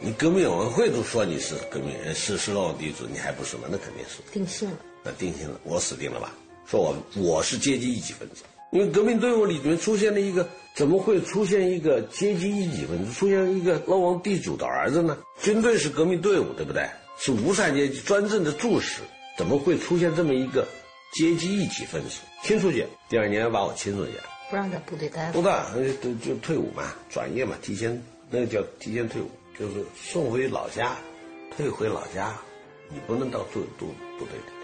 [0.00, 3.62] 你革命委员会都说你是革命人，是是漏网地主，你还不是吗？
[3.70, 4.76] 那肯定是定性了。
[5.02, 6.34] 那定性了，我死定了吧？
[6.70, 8.42] 说我我是阶级异己分子，
[8.72, 15.16] 因为革命队伍里面出现了一个，怎么会出现一个阶级异己分子，出现一个漏网地主的儿子呢？
[15.40, 16.86] 军队是革命队伍，对不对？
[17.18, 19.00] 是无产阶级专政的柱石，
[19.38, 20.68] 怎么会出现这么一个
[21.14, 22.20] 阶级异己分子？
[22.44, 24.12] 清出去，第二年把我清出去，
[24.50, 25.32] 不让在部队待了。
[25.32, 25.64] 不干，
[26.02, 28.00] 就就退伍嘛，转业嘛，提前
[28.30, 30.94] 那个叫提前退伍，就是送回老家，
[31.56, 32.36] 退回老家，
[32.90, 33.86] 你不能到部部
[34.18, 34.57] 部队里。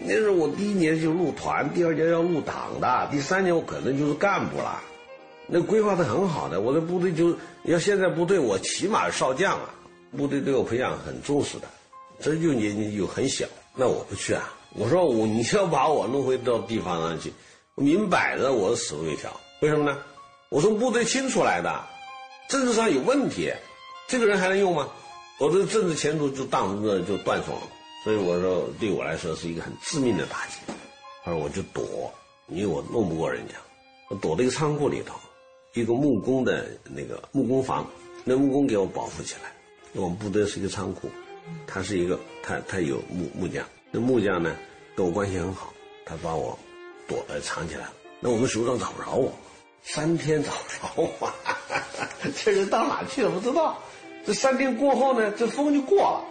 [0.00, 4.80] 那是我第一年就入团，第二年要入党的，第三年我可能就是干部了。
[5.46, 9.70] 那规划的很好的，我的部队就要现在部队我起码少将啊，
[10.16, 11.68] 部队对我培养很重视的。
[12.20, 14.52] 这就年纪又很小，那我不去啊！
[14.74, 17.32] 我说我你要把我弄回到地方上去，
[17.74, 19.30] 明摆着我死路一条。
[19.60, 19.98] 为什么呢？
[20.50, 21.80] 我从部队清出来的，
[22.48, 23.52] 政治上有问题，
[24.06, 24.88] 这个人还能用吗？
[25.38, 27.62] 我的政治前途就当着就断送了。
[28.08, 30.56] 所以我说，对我来说是一个很致命的打击。
[31.22, 32.10] 他说我就躲，
[32.46, 33.56] 因为我弄不过人家，
[34.08, 35.14] 我躲在一个仓库里头，
[35.74, 37.86] 一个木工的那个木工房，
[38.24, 39.52] 那木工给我保护起来。
[39.92, 41.10] 我们部队是一个仓库，
[41.66, 44.56] 他是一个他他有木木匠，那木匠呢
[44.96, 45.70] 跟我关系很好，
[46.06, 46.58] 他把我
[47.06, 47.92] 躲呃藏起来了。
[48.20, 49.30] 那我们首长找不着我，
[49.82, 51.30] 三天找不着我，
[52.42, 53.78] 这人到哪去了不知道。
[54.24, 56.24] 这三天过后呢，这风就过了。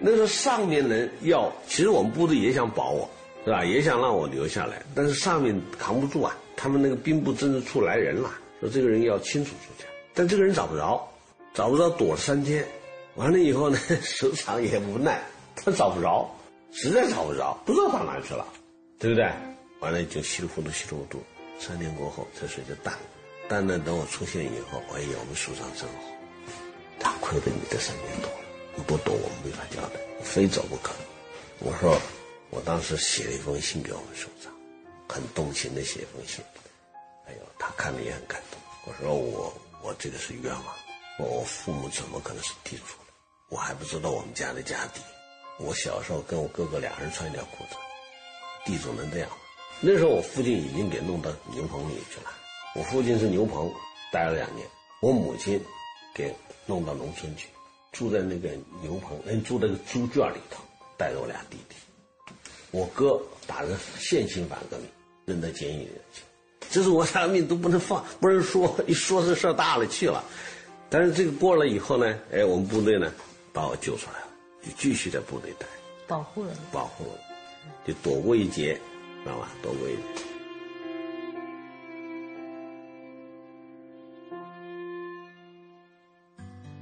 [0.00, 3.08] 那时候上面人要，其实我们部队也想保我，
[3.44, 3.64] 是吧？
[3.64, 6.36] 也想让我留下来，但是上面扛不住啊。
[6.56, 8.30] 他们那个兵部政治处来人了，
[8.60, 11.08] 说这个人要清除出去，但这个人找不着，
[11.54, 12.66] 找不着躲了三天，
[13.14, 15.22] 完了以后呢， 首长也无奈，
[15.54, 16.28] 他找不着，
[16.72, 18.44] 实在找不着，不知道到哪去了，
[18.98, 19.30] 对不对？
[19.80, 21.22] 完了就稀里糊涂，稀里糊涂，
[21.60, 23.00] 三天过后这水就淡了。
[23.48, 26.10] 淡了，等我出现以后，哎呀，我们首长真好，
[26.98, 28.47] 他亏了你这三年多了。
[28.86, 30.92] 不懂我们没法交代，非走不可。
[31.60, 32.00] 我说，
[32.50, 34.52] 我当时写了一封信给我们首长，
[35.08, 36.44] 很动情的写一封信。
[37.26, 38.60] 哎呦，他看了也很感动。
[38.86, 39.52] 我说我
[39.82, 40.64] 我这个是冤枉，
[41.18, 43.12] 我父母怎么可能是地主呢？
[43.48, 45.00] 我还不知道我们家的家底。
[45.58, 47.76] 我小时候跟我哥哥俩人穿一条裤子，
[48.64, 49.36] 地主能这样吗？
[49.80, 52.32] 那时候我父亲已经给弄到牛棚里去了。
[52.74, 53.72] 我父亲是牛棚
[54.12, 54.66] 待了两年，
[55.00, 55.62] 我母亲
[56.14, 56.34] 给
[56.66, 57.48] 弄到农村去。
[57.92, 58.50] 住在那个
[58.82, 60.62] 牛棚，嗯住在个猪圈里头，
[60.96, 61.76] 带着我俩弟弟。
[62.70, 64.86] 我哥打着现行反革命，
[65.24, 66.22] 扔到监狱里去。
[66.70, 70.22] 这是我俩命都不能放， 不能说，一说这事儿大了去了。
[70.90, 73.12] 但是这个过了以后呢，哎，我们部队呢
[73.52, 74.26] 把我救出来了，
[74.62, 75.66] 就继续在部队待，
[76.06, 77.18] 保护了，保护了，
[77.86, 78.74] 就躲过一劫，
[79.24, 79.48] 知道吧？
[79.62, 80.24] 躲过一劫。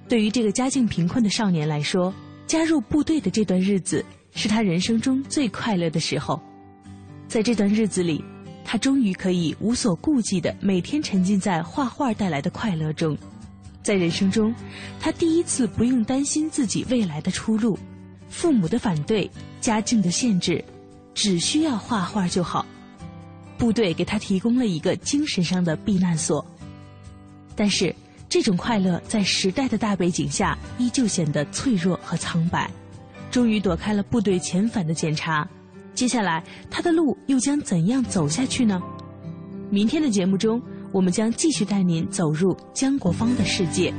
[0.08, 2.14] 对于这个家境贫困的少年来说，
[2.46, 6.40] 加入部队的这段日子是他人生中最快乐的时候。
[7.26, 8.24] 在这段日子里，
[8.64, 13.18] 他终于可以无所顾忌的每天沉浸在画画带来的快乐中。
[13.82, 14.54] 在人生中，
[15.00, 17.76] 他第一次不用担心自己未来的出路，
[18.28, 19.28] 父母的反对、
[19.60, 20.64] 家境的限制，
[21.14, 22.64] 只需要画画就好。
[23.58, 26.46] 部队给他提供了一个精神上的避难所。
[27.56, 27.92] 但是。
[28.36, 32.70] 这种快乐在时代的大背景下，依旧显得脆弱和苍白。
[33.30, 35.48] 终于躲开了部队遣返的检查，
[35.94, 38.78] 接下来他的路又将怎样走下去呢？
[39.70, 40.60] 明天的节目中，
[40.92, 43.90] 我们将继续带您走入姜国芳的世界。